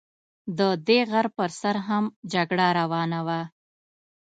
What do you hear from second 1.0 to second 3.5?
غر پر سر هم جګړه روانه وه.